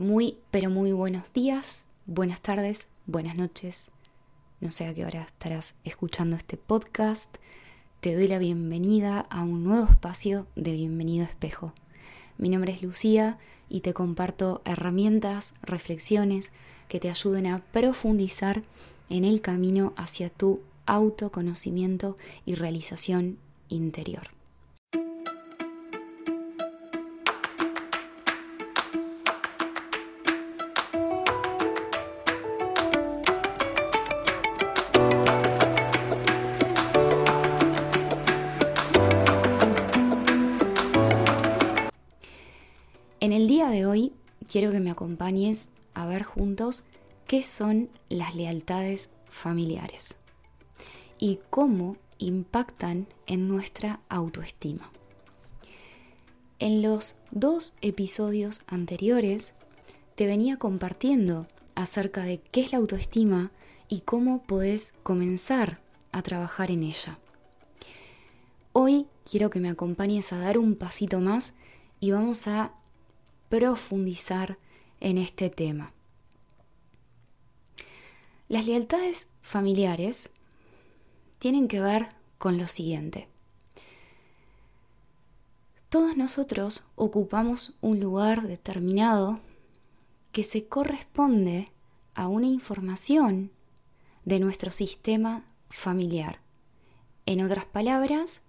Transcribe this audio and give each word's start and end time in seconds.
Muy, 0.00 0.38
pero 0.50 0.70
muy 0.70 0.92
buenos 0.92 1.30
días, 1.34 1.86
buenas 2.06 2.40
tardes, 2.40 2.88
buenas 3.04 3.36
noches. 3.36 3.90
No 4.58 4.70
sé 4.70 4.86
a 4.86 4.94
qué 4.94 5.04
hora 5.04 5.24
estarás 5.24 5.74
escuchando 5.84 6.36
este 6.36 6.56
podcast. 6.56 7.36
Te 8.00 8.14
doy 8.14 8.26
la 8.26 8.38
bienvenida 8.38 9.26
a 9.28 9.42
un 9.42 9.62
nuevo 9.62 9.90
espacio 9.90 10.46
de 10.56 10.72
Bienvenido 10.72 11.26
Espejo. 11.26 11.74
Mi 12.38 12.48
nombre 12.48 12.72
es 12.72 12.82
Lucía 12.82 13.36
y 13.68 13.80
te 13.80 13.92
comparto 13.92 14.62
herramientas, 14.64 15.52
reflexiones 15.60 16.50
que 16.88 16.98
te 16.98 17.10
ayuden 17.10 17.46
a 17.46 17.58
profundizar 17.58 18.62
en 19.10 19.26
el 19.26 19.42
camino 19.42 19.92
hacia 19.98 20.30
tu 20.30 20.62
autoconocimiento 20.86 22.16
y 22.46 22.54
realización 22.54 23.36
interior. 23.68 24.39
Quiero 44.50 44.72
que 44.72 44.80
me 44.80 44.90
acompañes 44.90 45.68
a 45.94 46.06
ver 46.06 46.24
juntos 46.24 46.82
qué 47.28 47.44
son 47.44 47.88
las 48.08 48.34
lealtades 48.34 49.10
familiares 49.28 50.16
y 51.18 51.38
cómo 51.50 51.96
impactan 52.18 53.06
en 53.28 53.46
nuestra 53.46 54.00
autoestima. 54.08 54.90
En 56.58 56.82
los 56.82 57.14
dos 57.30 57.74
episodios 57.80 58.62
anteriores 58.66 59.54
te 60.16 60.26
venía 60.26 60.56
compartiendo 60.56 61.46
acerca 61.76 62.24
de 62.24 62.40
qué 62.40 62.62
es 62.62 62.72
la 62.72 62.78
autoestima 62.78 63.52
y 63.88 64.00
cómo 64.00 64.42
podés 64.42 64.94
comenzar 65.04 65.80
a 66.10 66.22
trabajar 66.22 66.72
en 66.72 66.82
ella. 66.82 67.18
Hoy 68.72 69.06
quiero 69.30 69.48
que 69.48 69.60
me 69.60 69.70
acompañes 69.70 70.32
a 70.32 70.38
dar 70.38 70.58
un 70.58 70.74
pasito 70.74 71.20
más 71.20 71.54
y 72.00 72.10
vamos 72.10 72.48
a 72.48 72.72
profundizar 73.50 74.56
en 75.00 75.18
este 75.18 75.50
tema. 75.50 75.92
Las 78.48 78.64
lealtades 78.64 79.28
familiares 79.42 80.30
tienen 81.38 81.68
que 81.68 81.80
ver 81.80 82.10
con 82.38 82.56
lo 82.56 82.66
siguiente. 82.66 83.28
Todos 85.88 86.16
nosotros 86.16 86.84
ocupamos 86.94 87.74
un 87.80 87.98
lugar 87.98 88.46
determinado 88.46 89.40
que 90.30 90.44
se 90.44 90.66
corresponde 90.66 91.72
a 92.14 92.28
una 92.28 92.46
información 92.46 93.50
de 94.24 94.38
nuestro 94.38 94.70
sistema 94.70 95.44
familiar. 95.68 96.38
En 97.26 97.40
otras 97.40 97.64
palabras, 97.64 98.42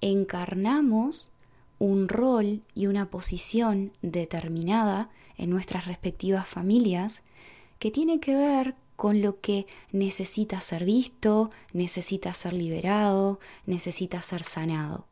encarnamos 0.00 1.30
un 1.78 2.08
rol 2.08 2.62
y 2.74 2.86
una 2.86 3.10
posición 3.10 3.92
determinada 4.02 5.10
en 5.36 5.50
nuestras 5.50 5.86
respectivas 5.86 6.48
familias 6.48 7.22
que 7.78 7.90
tiene 7.90 8.20
que 8.20 8.34
ver 8.34 8.74
con 8.96 9.20
lo 9.20 9.40
que 9.40 9.66
necesita 9.92 10.60
ser 10.60 10.84
visto, 10.84 11.50
necesita 11.74 12.32
ser 12.32 12.54
liberado, 12.54 13.38
necesita 13.66 14.22
ser 14.22 14.42
sanado. 14.42 15.06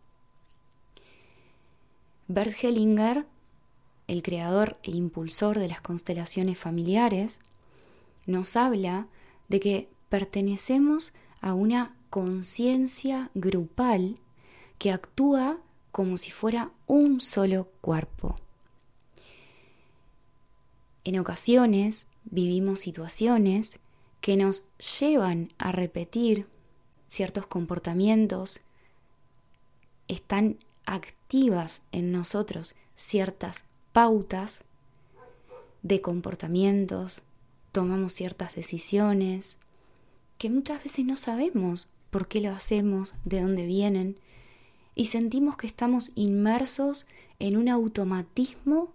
Bert 2.26 2.54
Hellinger, 2.62 3.26
el 4.06 4.22
creador 4.22 4.78
e 4.82 4.92
impulsor 4.92 5.58
de 5.58 5.68
las 5.68 5.82
constelaciones 5.82 6.56
familiares, 6.56 7.40
nos 8.26 8.56
habla 8.56 9.06
de 9.48 9.60
que 9.60 9.88
pertenecemos 10.08 11.12
a 11.42 11.52
una 11.52 11.94
conciencia 12.08 13.30
grupal 13.34 14.16
que 14.78 14.90
actúa 14.90 15.58
como 15.94 16.16
si 16.16 16.32
fuera 16.32 16.72
un 16.88 17.20
solo 17.20 17.68
cuerpo. 17.80 18.34
En 21.04 21.20
ocasiones 21.20 22.08
vivimos 22.24 22.80
situaciones 22.80 23.78
que 24.20 24.36
nos 24.36 24.66
llevan 24.98 25.52
a 25.56 25.70
repetir 25.70 26.48
ciertos 27.06 27.46
comportamientos, 27.46 28.62
están 30.08 30.58
activas 30.84 31.82
en 31.92 32.10
nosotros 32.10 32.74
ciertas 32.96 33.64
pautas 33.92 34.62
de 35.84 36.00
comportamientos, 36.00 37.22
tomamos 37.70 38.14
ciertas 38.14 38.56
decisiones 38.56 39.58
que 40.38 40.50
muchas 40.50 40.82
veces 40.82 41.04
no 41.04 41.14
sabemos 41.14 41.88
por 42.10 42.26
qué 42.26 42.40
lo 42.40 42.50
hacemos, 42.50 43.14
de 43.24 43.42
dónde 43.42 43.64
vienen, 43.64 44.18
y 44.94 45.06
sentimos 45.06 45.56
que 45.56 45.66
estamos 45.66 46.12
inmersos 46.14 47.06
en 47.38 47.56
un 47.56 47.68
automatismo 47.68 48.92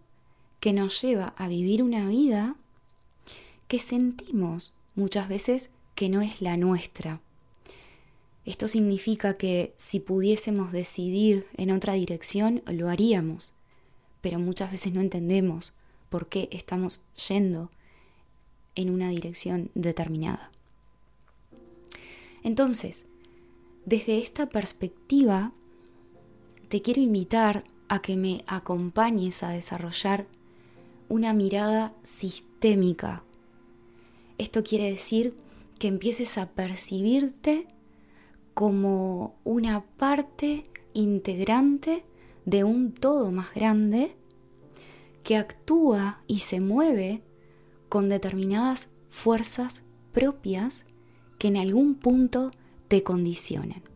que 0.59 0.73
nos 0.73 1.01
lleva 1.01 1.33
a 1.37 1.47
vivir 1.47 1.83
una 1.83 2.07
vida 2.07 2.55
que 3.67 3.79
sentimos 3.79 4.75
muchas 4.95 5.29
veces 5.29 5.69
que 5.95 6.09
no 6.09 6.21
es 6.21 6.41
la 6.41 6.57
nuestra. 6.57 7.21
Esto 8.45 8.67
significa 8.67 9.37
que 9.37 9.73
si 9.77 9.99
pudiésemos 9.99 10.71
decidir 10.71 11.45
en 11.55 11.71
otra 11.71 11.93
dirección, 11.93 12.63
lo 12.65 12.89
haríamos, 12.89 13.53
pero 14.21 14.39
muchas 14.39 14.71
veces 14.71 14.93
no 14.93 15.01
entendemos 15.01 15.73
por 16.09 16.27
qué 16.27 16.49
estamos 16.51 17.01
yendo 17.27 17.69
en 18.75 18.89
una 18.89 19.09
dirección 19.09 19.69
determinada. 19.75 20.51
Entonces, 22.43 23.05
desde 23.85 24.19
esta 24.19 24.47
perspectiva, 24.47 25.51
te 26.69 26.83
quiero 26.83 27.01
invitar 27.01 27.63
a 27.87 27.99
que 27.99 28.15
me 28.15 28.43
acompañes 28.45 29.41
a 29.41 29.49
desarrollar 29.49 30.27
una 31.09 31.33
mirada 31.33 31.93
sistémica. 32.03 33.23
Esto 34.37 34.63
quiere 34.63 34.91
decir 34.91 35.35
que 35.79 35.87
empieces 35.87 36.37
a 36.37 36.51
percibirte 36.51 37.67
como 38.53 39.35
una 39.43 39.83
parte 39.97 40.69
integrante 40.93 42.05
de 42.45 42.63
un 42.63 42.93
todo 42.93 43.31
más 43.31 43.53
grande 43.55 44.15
que 45.23 45.37
actúa 45.37 46.21
y 46.27 46.39
se 46.39 46.61
mueve 46.61 47.23
con 47.89 48.09
determinadas 48.09 48.89
fuerzas 49.09 49.85
propias 50.11 50.85
que 51.39 51.47
en 51.47 51.57
algún 51.57 51.95
punto 51.95 52.51
te 52.87 53.01
condicionan. 53.01 53.88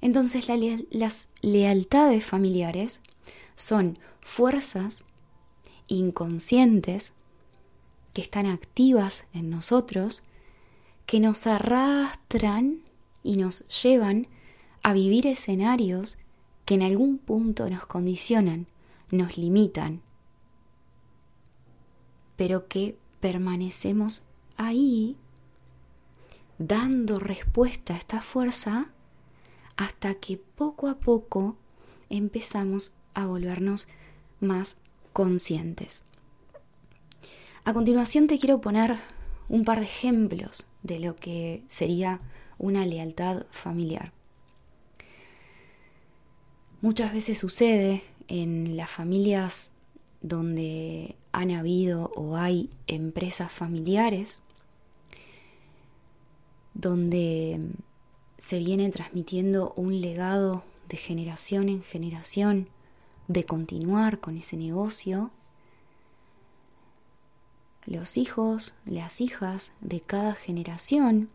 Entonces 0.00 0.46
las 0.90 1.28
lealtades 1.42 2.24
familiares 2.24 3.00
son 3.54 3.98
fuerzas 4.20 5.04
inconscientes 5.88 7.14
que 8.12 8.22
están 8.22 8.46
activas 8.46 9.26
en 9.32 9.50
nosotros, 9.50 10.22
que 11.06 11.20
nos 11.20 11.46
arrastran 11.46 12.82
y 13.22 13.36
nos 13.36 13.66
llevan 13.82 14.28
a 14.82 14.92
vivir 14.92 15.26
escenarios 15.26 16.18
que 16.64 16.74
en 16.74 16.82
algún 16.82 17.18
punto 17.18 17.68
nos 17.68 17.86
condicionan, 17.86 18.66
nos 19.10 19.38
limitan, 19.38 20.02
pero 22.36 22.68
que 22.68 22.96
permanecemos 23.20 24.22
ahí 24.56 25.16
dando 26.58 27.18
respuesta 27.18 27.94
a 27.94 27.96
esta 27.96 28.20
fuerza 28.20 28.90
hasta 29.78 30.14
que 30.16 30.36
poco 30.36 30.88
a 30.88 30.98
poco 30.98 31.56
empezamos 32.10 32.92
a 33.14 33.26
volvernos 33.26 33.86
más 34.40 34.76
conscientes. 35.12 36.04
A 37.64 37.72
continuación 37.72 38.26
te 38.26 38.40
quiero 38.40 38.60
poner 38.60 38.98
un 39.48 39.64
par 39.64 39.78
de 39.78 39.84
ejemplos 39.84 40.66
de 40.82 40.98
lo 40.98 41.14
que 41.14 41.62
sería 41.68 42.20
una 42.58 42.84
lealtad 42.86 43.46
familiar. 43.52 44.12
Muchas 46.80 47.12
veces 47.12 47.38
sucede 47.38 48.02
en 48.26 48.76
las 48.76 48.90
familias 48.90 49.72
donde 50.22 51.14
han 51.30 51.52
habido 51.52 52.10
o 52.16 52.36
hay 52.36 52.68
empresas 52.88 53.52
familiares, 53.52 54.42
donde 56.74 57.60
se 58.38 58.60
viene 58.60 58.88
transmitiendo 58.90 59.72
un 59.76 60.00
legado 60.00 60.62
de 60.88 60.96
generación 60.96 61.68
en 61.68 61.82
generación 61.82 62.68
de 63.26 63.44
continuar 63.44 64.20
con 64.20 64.36
ese 64.36 64.56
negocio, 64.56 65.30
los 67.84 68.16
hijos, 68.16 68.74
las 68.86 69.20
hijas 69.20 69.72
de 69.80 70.00
cada 70.00 70.34
generación, 70.34 71.30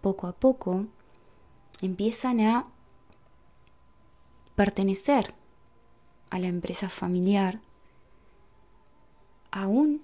poco 0.00 0.26
a 0.26 0.32
poco, 0.32 0.86
empiezan 1.80 2.40
a 2.40 2.66
pertenecer 4.54 5.34
a 6.30 6.38
la 6.38 6.48
empresa 6.48 6.88
familiar, 6.88 7.60
aún 9.50 10.02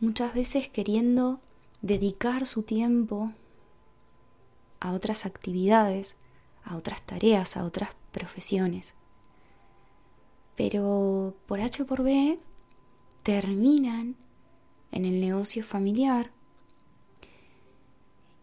muchas 0.00 0.34
veces 0.34 0.68
queriendo 0.68 1.40
dedicar 1.80 2.46
su 2.46 2.62
tiempo 2.62 3.32
a 4.80 4.92
otras 4.92 5.26
actividades, 5.26 6.16
a 6.64 6.76
otras 6.76 7.02
tareas, 7.02 7.56
a 7.56 7.64
otras 7.64 7.90
profesiones. 8.10 8.94
Pero 10.56 11.34
por 11.46 11.60
H 11.60 11.82
o 11.82 11.86
por 11.86 12.02
B 12.02 12.38
terminan 13.22 14.16
en 14.90 15.04
el 15.04 15.20
negocio 15.20 15.64
familiar 15.64 16.30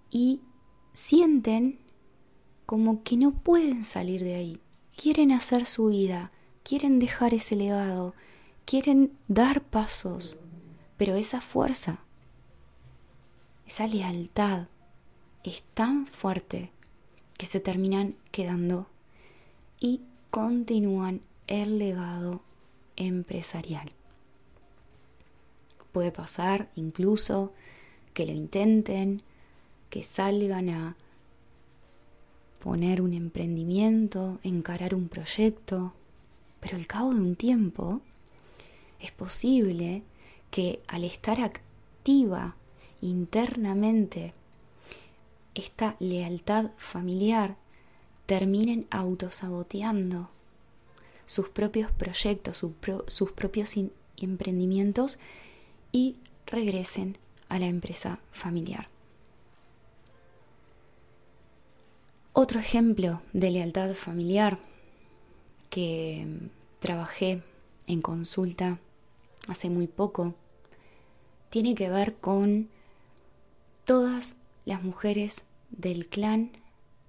y 0.10 0.42
sienten 0.94 1.80
como 2.66 3.04
que 3.04 3.18
no 3.18 3.32
pueden 3.32 3.84
salir 3.84 4.24
de 4.24 4.36
ahí. 4.36 4.62
Quieren 4.96 5.32
hacer 5.32 5.66
su 5.66 5.88
vida, 5.88 6.32
quieren 6.64 7.00
dejar 7.00 7.34
ese 7.34 7.56
legado, 7.56 8.14
quieren 8.66 9.18
dar 9.28 9.62
pasos, 9.62 10.40
pero 10.98 11.16
esa 11.16 11.42
fuerza, 11.42 12.00
esa 13.66 13.88
lealtad 13.88 14.68
es 15.44 15.64
tan 15.74 16.08
fuerte 16.08 16.72
que 17.38 17.46
se 17.46 17.60
terminan 17.60 18.16
quedando 18.32 18.88
y 19.80 20.02
continúan 20.32 21.22
el 21.48 21.78
legado 21.78 22.42
empresarial. 22.96 23.92
Puede 25.92 26.12
pasar 26.12 26.70
incluso 26.76 27.54
que 28.14 28.26
lo 28.26 28.32
intenten, 28.32 29.22
que 29.90 30.04
salgan 30.04 30.70
a 30.70 30.96
poner 32.60 33.02
un 33.02 33.14
emprendimiento, 33.14 34.40
encarar 34.44 34.96
un 34.96 35.10
proyecto, 35.10 35.94
pero 36.62 36.78
al 36.78 36.88
cabo 36.88 37.14
de 37.14 37.20
un 37.22 37.36
tiempo 37.36 38.02
es 39.00 39.12
posible 39.12 40.02
que 40.50 40.82
al 40.88 41.04
estar 41.04 41.42
activa 41.42 42.56
internamente 43.02 44.34
esta 45.56 45.96
lealtad 46.00 46.72
familiar 46.78 47.58
terminen 48.26 48.88
autosaboteando 48.90 50.30
sus 51.26 51.50
propios 51.50 51.92
proyectos, 51.92 52.66
sus 53.08 53.32
propios 53.32 53.76
emprendimientos 54.18 55.20
y 55.92 56.18
regresen 56.46 57.18
a 57.50 57.60
la 57.60 57.68
empresa 57.68 58.20
familiar. 58.32 58.90
Otro 62.34 62.60
ejemplo 62.60 63.22
de 63.32 63.52
lealtad 63.52 63.94
familiar 63.94 64.58
que 65.70 66.28
trabajé 66.80 67.44
en 67.88 68.02
consulta 68.02 68.80
hace 69.48 69.70
muy 69.70 69.88
poco 69.88 70.34
tiene 71.50 71.76
que 71.76 71.90
ver 71.90 72.16
con 72.16 72.70
todas 73.86 74.36
las 74.66 74.84
mujeres 74.84 75.46
del 75.70 76.08
clan 76.08 76.52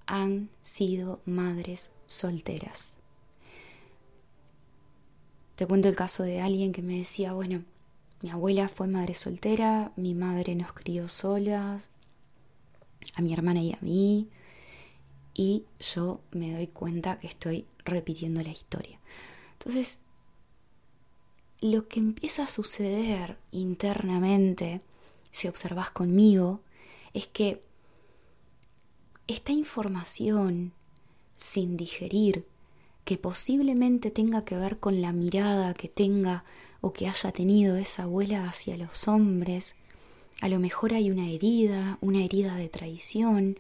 han 0.07 0.51
sido 0.63 1.21
madres 1.25 1.93
solteras. 2.07 2.97
Te 5.57 5.67
cuento 5.67 5.89
el 5.89 5.97
caso 5.97 6.25
de 6.25 6.41
alguien 6.41 6.73
que 6.73 6.83
me 6.83 6.99
decía, 6.99 7.33
bueno, 7.33 7.63
mi 8.23 8.31
abuela 8.31 8.69
fue 8.69 8.87
madre 8.87 9.15
soltera, 9.15 9.93
mi 9.97 10.15
madre 10.15 10.55
nos 10.55 10.73
crió 10.73 11.09
solas, 11.09 11.91
a 13.15 13.23
mi 13.23 13.33
hermana 13.33 13.61
y 13.61 13.73
a 13.73 13.79
mí, 13.81 14.29
y 15.35 15.65
yo 15.79 16.21
me 16.33 16.53
doy 16.53 16.67
cuenta 16.67 17.21
que 17.21 17.27
estoy 17.27 17.67
repitiendo 17.85 18.43
la 18.43 18.51
historia. 18.51 18.99
Entonces, 19.53 19.99
lo 21.61 21.87
que 21.89 22.01
empieza 22.01 22.45
a 22.45 22.49
suceder 22.49 23.39
internamente, 23.53 24.81
si 25.31 25.49
observas 25.49 25.91
conmigo, 25.91 26.61
es 27.15 27.27
que 27.27 27.63
esta 29.27 29.53
información 29.53 30.75
sin 31.37 31.77
digerir, 31.77 32.47
que 33.05 33.19
posiblemente 33.19 34.11
tenga 34.11 34.45
que 34.45 34.57
ver 34.57 34.79
con 34.79 35.01
la 35.01 35.13
mirada 35.13 35.75
que 35.75 35.89
tenga 35.89 36.45
o 36.81 36.93
que 36.93 37.09
haya 37.09 37.33
tenido 37.33 37.77
esa 37.77 38.05
abuela 38.05 38.49
hacia 38.49 38.77
los 38.77 39.09
hombres. 39.09 39.75
A 40.41 40.49
lo 40.49 40.59
mejor 40.59 40.95
hay 40.95 41.11
una 41.11 41.29
herida, 41.29 41.99
una 42.01 42.25
herida 42.25 42.57
de 42.57 42.69
traición, 42.69 43.59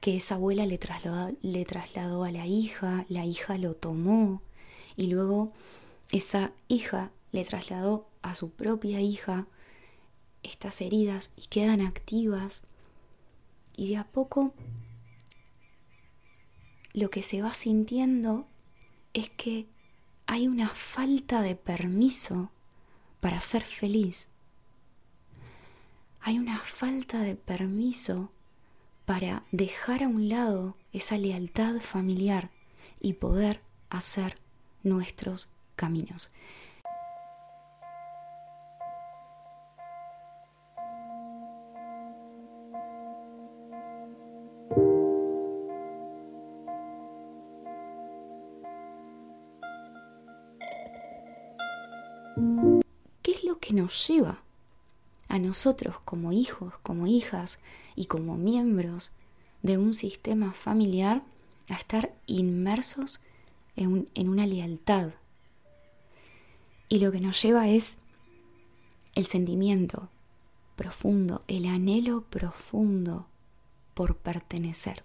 que 0.00 0.16
esa 0.16 0.36
abuela 0.36 0.66
le 0.66 0.78
trasladó, 0.78 1.32
le 1.42 1.64
trasladó 1.64 2.24
a 2.24 2.32
la 2.32 2.46
hija, 2.46 3.04
la 3.08 3.24
hija 3.24 3.58
lo 3.58 3.74
tomó 3.74 4.42
y 4.96 5.06
luego 5.06 5.52
esa 6.10 6.52
hija 6.68 7.10
le 7.32 7.44
trasladó 7.44 8.08
a 8.22 8.34
su 8.34 8.50
propia 8.50 9.00
hija 9.00 9.46
estas 10.42 10.80
heridas 10.80 11.32
y 11.36 11.46
quedan 11.46 11.80
activas 11.80 12.62
y 13.76 13.88
de 13.88 13.96
a 13.96 14.04
poco 14.04 14.54
lo 16.92 17.10
que 17.10 17.22
se 17.22 17.42
va 17.42 17.54
sintiendo 17.54 18.46
es 19.12 19.30
que 19.30 19.66
hay 20.26 20.48
una 20.48 20.68
falta 20.68 21.42
de 21.42 21.56
permiso 21.56 22.50
para 23.20 23.40
ser 23.40 23.64
feliz. 23.64 24.28
Hay 26.20 26.38
una 26.38 26.60
falta 26.60 27.20
de 27.20 27.34
permiso 27.34 28.30
para 29.06 29.44
dejar 29.50 30.02
a 30.02 30.08
un 30.08 30.28
lado 30.28 30.76
esa 30.92 31.16
lealtad 31.16 31.80
familiar 31.80 32.50
y 33.00 33.14
poder 33.14 33.60
hacer 33.88 34.38
nuestros 34.82 35.48
caminos. 35.76 36.32
Nos 53.72 54.06
lleva 54.08 54.40
a 55.28 55.38
nosotros 55.38 55.96
como 56.04 56.32
hijos, 56.32 56.74
como 56.82 57.06
hijas 57.06 57.58
y 57.96 58.06
como 58.06 58.36
miembros 58.36 59.12
de 59.62 59.78
un 59.78 59.94
sistema 59.94 60.52
familiar 60.52 61.22
a 61.68 61.74
estar 61.74 62.12
inmersos 62.26 63.20
en, 63.76 64.08
en 64.14 64.28
una 64.28 64.46
lealtad. 64.46 65.10
Y 66.88 66.98
lo 66.98 67.12
que 67.12 67.20
nos 67.20 67.40
lleva 67.40 67.68
es 67.68 67.98
el 69.14 69.24
sentimiento 69.24 70.08
profundo, 70.76 71.42
el 71.46 71.66
anhelo 71.66 72.22
profundo 72.22 73.26
por 73.94 74.16
pertenecer. 74.16 75.02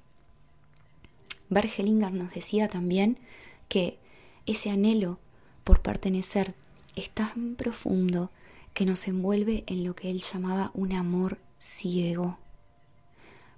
Bergelinger 1.49 2.13
nos 2.13 2.33
decía 2.33 2.69
también 2.69 3.19
que 3.67 3.99
ese 4.45 4.69
anhelo 4.71 5.19
por 5.63 5.81
pertenecer 5.81 6.55
es 6.95 7.09
tan 7.09 7.55
profundo 7.55 8.31
que 8.75 8.85
nos 8.85 9.07
envuelve 9.07 9.63
en 9.67 9.85
lo 9.85 9.95
que 9.95 10.11
él 10.11 10.19
llamaba 10.19 10.69
un 10.73 10.91
amor 10.91 11.39
ciego. 11.57 12.37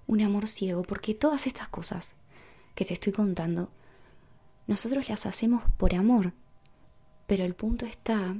Un 0.06 0.22
amor 0.22 0.48
ciego, 0.48 0.84
porque 0.84 1.16
todas 1.16 1.48
estas 1.48 1.68
cosas 1.68 2.14
que 2.76 2.86
te 2.86 2.94
estoy 2.94 3.14
contando, 3.14 3.72
nosotros 4.68 5.10
las 5.10 5.26
hacemos 5.26 5.64
por 5.78 5.96
amor, 5.96 6.34
pero 7.26 7.44
el 7.44 7.56
punto 7.56 7.88
está 7.88 8.38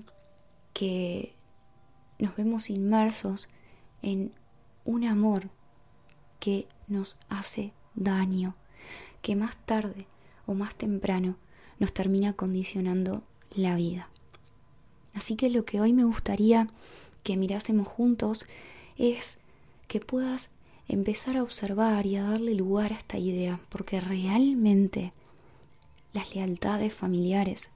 que 0.72 1.34
nos 2.20 2.36
vemos 2.36 2.70
inmersos 2.70 3.50
en 4.04 4.32
un 4.86 5.04
amor 5.04 5.50
que 6.40 6.68
nos 6.88 7.18
hace 7.28 7.74
daño, 7.96 8.56
que 9.24 9.36
más 9.36 9.58
tarde 9.66 10.06
o 10.46 10.54
más 10.54 10.76
temprano 10.76 11.38
nos 11.80 11.92
termina 11.92 12.34
condicionando 12.34 13.24
la 13.56 13.76
vida. 13.76 14.10
Así 15.18 15.36
que 15.36 15.50
lo 15.50 15.66
que 15.66 15.82
hoy 15.82 15.94
me 15.94 16.04
gustaría 16.04 16.68
que 17.24 17.38
mirásemos 17.38 17.88
juntos 17.88 18.46
es 19.00 19.40
que 19.88 20.00
puedas 20.00 20.52
empezar 20.88 21.38
a 21.38 21.44
observar 21.44 22.06
y 22.06 22.18
a 22.18 22.24
darle 22.24 22.54
lugar 22.54 22.94
a 22.94 22.98
esta 22.98 23.18
idea, 23.18 23.60
porque 23.70 24.00
realmente 24.00 25.14
las 26.14 26.36
lealtades 26.36 26.94
familiares 26.94 27.72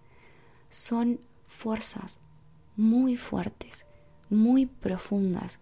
son 0.69 1.19
fuerzas 1.47 2.19
muy 2.77 3.17
fuertes, 3.17 3.87
muy 4.29 4.67
profundas, 4.67 5.57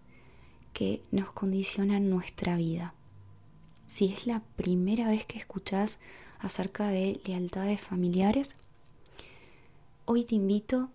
que 0.74 1.02
nos 1.10 1.32
condicionan 1.32 2.10
nuestra 2.10 2.56
vida. 2.56 2.92
Si 3.86 4.12
es 4.12 4.26
la 4.26 4.42
primera 4.56 5.08
vez 5.08 5.24
que 5.24 5.38
escuchas 5.38 5.98
acerca 6.40 6.88
de 6.88 7.22
lealtades 7.24 7.80
familiares, 7.80 8.56
hoy 10.04 10.24
te 10.24 10.34
invito 10.34 10.90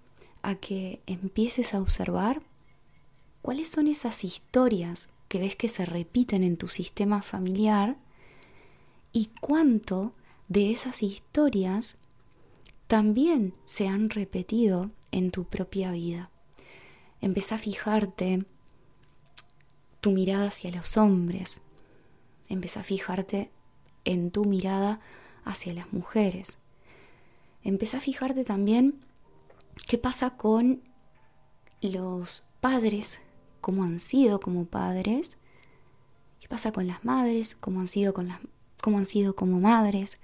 a 0.46 0.54
que 0.54 1.02
empieces 1.08 1.74
a 1.74 1.82
observar 1.82 2.44
cuáles 3.42 3.68
son 3.68 3.88
esas 3.88 4.24
historias 4.24 5.10
que 5.28 5.40
ves 5.40 5.56
que 5.56 5.68
se 5.68 5.86
repiten 5.86 6.44
en 6.44 6.56
tu 6.56 6.70
sistema 6.70 7.24
familiar 7.24 7.98
y 9.12 9.32
cuánto 9.42 10.14
de 10.48 10.70
esas 10.70 11.02
historias 11.02 11.98
también 12.86 13.56
se 13.66 13.88
han 13.88 14.12
repetido 14.12 14.92
en 15.12 15.32
tu 15.32 15.46
propia 15.46 15.92
vida. 15.92 16.30
Empieza 17.22 17.56
a 17.56 17.58
fijarte 17.58 18.46
tu 20.00 20.12
mirada 20.12 20.50
hacia 20.50 20.70
los 20.70 20.96
hombres. 20.96 21.60
Empieza 22.50 22.82
a 22.82 22.84
fijarte 22.84 23.50
en 24.04 24.30
tu 24.30 24.46
mirada 24.46 25.00
hacia 25.44 25.74
las 25.74 25.92
mujeres. 25.92 26.60
Empieza 27.64 27.98
a 27.98 28.02
fijarte 28.02 28.44
también 28.44 29.00
qué 29.86 29.98
pasa 29.98 30.38
con 30.38 30.82
los 31.82 32.46
padres, 32.62 33.22
cómo 33.62 33.84
han 33.84 34.00
sido 34.00 34.40
como 34.40 34.66
padres, 34.66 35.38
qué 36.40 36.48
pasa 36.48 36.72
con 36.72 36.88
las 36.88 37.06
madres, 37.06 37.56
cómo 37.56 37.80
han 37.80 37.88
sido, 37.88 38.14
con 38.14 38.28
las, 38.28 38.40
han 38.84 39.06
sido 39.06 39.36
como 39.36 39.60
madres. 39.60 40.20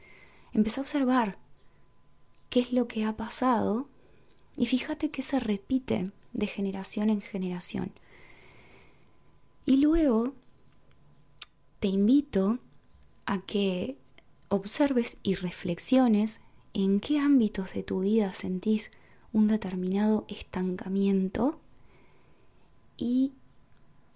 Empieza 0.53 0.81
a 0.81 0.83
observar 0.83 1.37
qué 2.49 2.59
es 2.59 2.73
lo 2.73 2.87
que 2.87 3.05
ha 3.05 3.15
pasado 3.15 3.87
y 4.57 4.65
fíjate 4.65 5.11
que 5.11 5.21
se 5.21 5.39
repite 5.39 6.11
de 6.33 6.47
generación 6.47 7.09
en 7.09 7.21
generación. 7.21 7.91
Y 9.65 9.77
luego 9.77 10.33
te 11.79 11.87
invito 11.87 12.59
a 13.25 13.41
que 13.41 13.97
observes 14.49 15.17
y 15.23 15.35
reflexiones 15.35 16.41
en 16.73 16.99
qué 16.99 17.19
ámbitos 17.19 17.73
de 17.73 17.83
tu 17.83 18.01
vida 18.01 18.33
sentís 18.33 18.91
un 19.33 19.47
determinado 19.47 20.25
estancamiento 20.27 21.59
y 22.97 23.33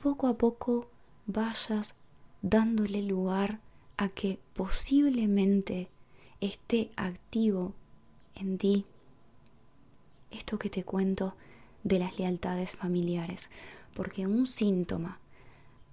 poco 0.02 0.28
a 0.28 0.38
poco 0.38 0.90
vayas 1.26 1.96
dándole 2.42 3.02
lugar 3.02 3.60
a 3.98 4.10
que 4.10 4.40
posiblemente 4.54 5.90
esté 6.42 6.92
activo 6.96 7.74
en 8.36 8.58
ti 8.58 8.86
esto 10.32 10.60
que 10.60 10.70
te 10.70 10.84
cuento 10.84 11.36
de 11.84 12.00
las 12.00 12.18
lealtades 12.20 12.76
familiares, 12.76 13.50
porque 13.94 14.28
un 14.28 14.48
síntoma 14.48 15.20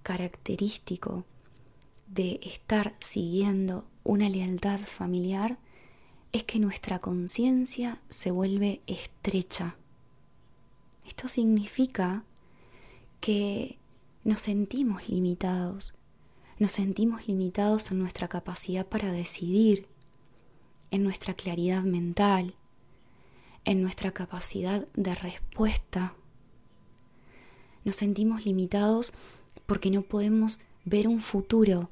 característico 0.01 1.23
de 2.07 2.39
estar 2.43 2.93
siguiendo 2.99 3.85
una 4.03 4.27
lealtad 4.29 4.79
familiar 4.79 5.57
es 6.33 6.43
que 6.43 6.59
nuestra 6.59 6.99
conciencia 6.99 8.01
se 8.09 8.31
vuelve 8.31 8.81
estrecha. 8.87 9.77
Esto 11.05 11.27
significa 11.27 12.23
que 13.21 13.77
nos 14.23 14.41
sentimos 14.41 15.07
limitados, 15.07 15.93
nos 16.57 16.71
sentimos 16.71 17.27
limitados 17.27 17.91
en 17.91 17.99
nuestra 17.99 18.27
capacidad 18.27 18.85
para 18.85 19.11
decidir, 19.11 19.87
en 20.91 21.03
nuestra 21.03 21.33
claridad 21.35 21.83
mental, 21.83 22.55
en 23.63 23.81
nuestra 23.81 24.11
capacidad 24.11 24.87
de 24.93 25.15
respuesta. 25.15 26.15
Nos 27.85 27.95
sentimos 27.95 28.45
limitados 28.45 29.13
porque 29.65 29.91
no 29.91 30.01
podemos 30.01 30.61
ver 30.83 31.07
un 31.07 31.21
futuro 31.21 31.89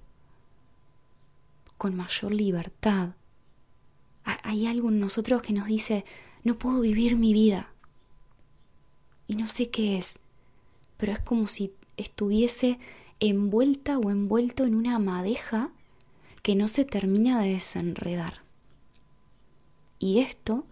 con 1.78 1.96
mayor 1.96 2.34
libertad. 2.34 3.16
Hay 4.24 4.68
algo 4.68 4.90
en 4.90 5.00
nosotros 5.00 5.42
que 5.42 5.54
nos 5.54 5.68
dice, 5.68 6.06
no 6.44 6.58
puedo 6.58 6.82
vivir 6.82 7.16
mi 7.16 7.34
vida. 7.34 7.72
Y 9.28 9.36
no 9.36 9.48
sé 9.48 9.70
qué 9.70 9.98
es, 9.98 10.20
pero 10.98 11.14
es 11.14 11.20
como 11.20 11.48
si 11.48 11.74
estuviese 11.98 12.80
envuelta 13.20 13.98
o 13.98 14.10
envuelto 14.12 14.66
en 14.66 14.76
una 14.76 15.00
madeja 15.00 15.72
que 16.42 16.56
no 16.56 16.68
se 16.68 16.86
termina 16.86 17.42
de 17.42 17.54
desenredar. 17.54 18.42
Y 20.00 20.20
esto 20.20 20.66